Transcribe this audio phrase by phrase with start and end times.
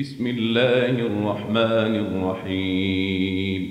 [0.00, 3.70] بسم الله الرحمن الرحيم.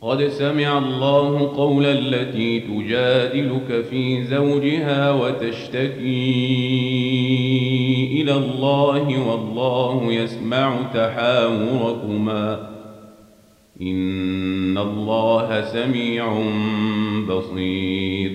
[0.00, 5.92] قد سمع الله قول التي تجادلك في زوجها وتشتكي
[8.22, 12.70] إلى الله والله يسمع تحاوركما.
[13.82, 16.42] إن الله سميع
[17.28, 18.32] بصير.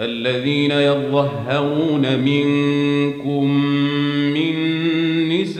[0.00, 3.50] الذين يظهرون منكم
[4.34, 4.63] من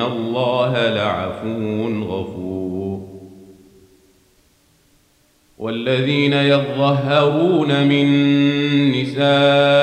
[0.00, 3.16] الله لعفو غفور.
[5.58, 8.06] والذين يظهرون من
[8.92, 9.76] نسائهم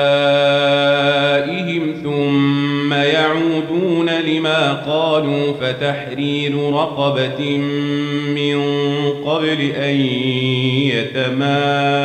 [2.02, 7.58] ثم يعودون لما قالوا فتحرير رقبة
[8.34, 8.62] من
[9.24, 10.00] قبل أن
[10.94, 12.04] يتماسا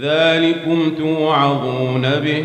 [0.00, 2.44] ذلكم توعظون به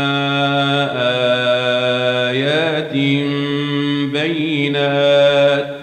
[4.13, 5.75] بينات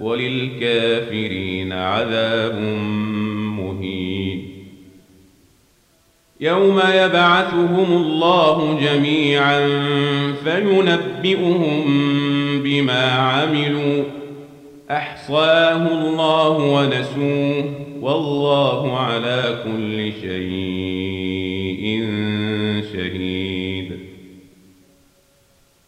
[0.00, 2.60] وللكافرين عذاب
[3.58, 4.48] مهين.
[6.40, 9.68] يوم يبعثهم الله جميعا
[10.44, 11.82] فينبئهم
[12.62, 14.04] بما عملوا.
[14.90, 22.04] أحصاه الله ونسوه والله على كل شيء
[22.92, 23.57] شهيد.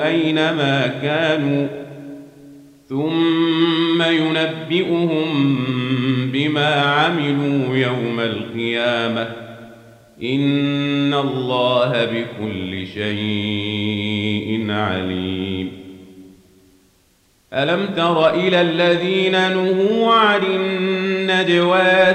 [0.00, 1.66] أينما كانوا
[2.88, 5.58] ثم ينبئهم
[6.32, 9.28] بما عملوا يوم القيامة.
[10.22, 15.70] إن الله بكل شيء عليم.
[17.52, 22.14] ألم تر إلى الذين نهوا عن النجوى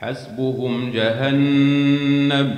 [0.00, 2.56] حسبهم جهنم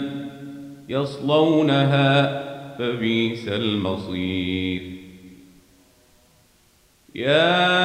[0.88, 2.42] يصلونها
[2.78, 4.82] فبئس المصير.
[7.14, 7.80] يا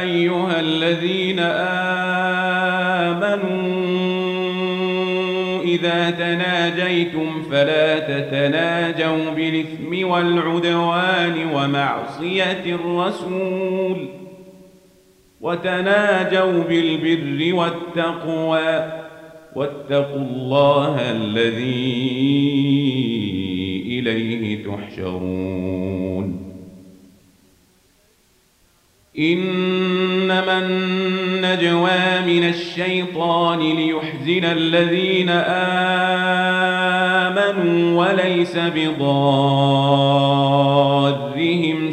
[0.00, 1.38] أيها الذين
[3.08, 3.58] آمنوا
[5.62, 14.17] إذا تناجيتم فلا تتناجوا بالإثم والعدوان ومعصية الرسول
[15.40, 18.92] وتناجوا بالبر والتقوى.
[19.54, 22.18] واتقوا الله الذي
[23.86, 26.48] إليه تحشرون.
[29.18, 35.28] إنما النجوى من الشيطان ليحزن الذين
[37.28, 39.18] آمنوا وليس بضارهم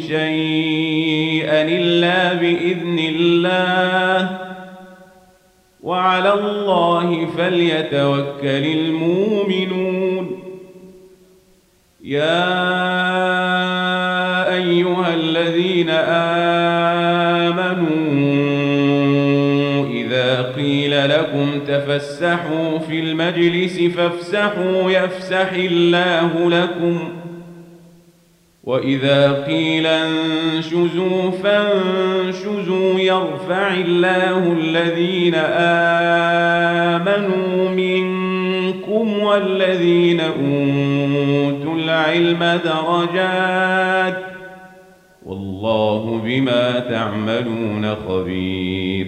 [0.00, 0.65] شيئا
[6.26, 10.42] وعلى الله فليتوكل المؤمنون.
[12.04, 12.54] يا
[14.54, 15.90] أيها الذين
[17.50, 17.86] آمنوا
[19.90, 27.15] إذا قيل لكم تفسحوا في المجلس فافسحوا يفسح الله لكم.
[28.66, 35.34] وإذا قيل انشزوا فانشزوا يرفع الله الذين
[36.94, 44.22] آمنوا منكم والذين أوتوا العلم درجات
[45.26, 49.06] والله بما تعملون خبير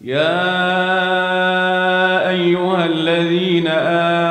[0.00, 0.58] يا
[2.30, 4.28] أيها الذين آمنوا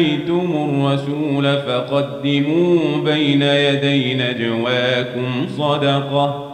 [0.00, 6.46] ناجيتم الرسول فقدموا بين يدي نجواكم صدقة.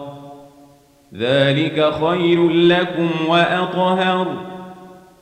[1.14, 4.26] ذلك خير لكم وأطهر.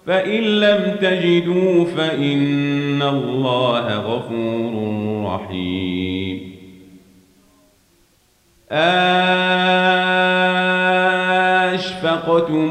[0.06, 4.74] فإن لم تجدوا فإن الله غفور
[5.26, 6.54] رحيم.
[11.74, 12.70] أشفقتم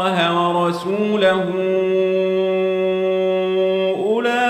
[0.00, 1.44] الله ورسوله
[3.96, 4.40] أولئك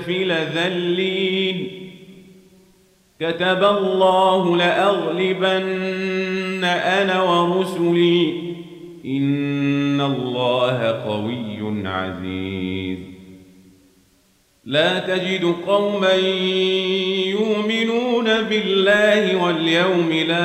[0.00, 1.70] في لذلين
[3.20, 8.44] كتب الله لأغلبن أنا ورسلي.
[9.06, 12.98] إن الله قوي عزيز.
[14.64, 16.12] لا تجد قوما
[17.26, 20.44] يؤمنون بالله واليوم الآخر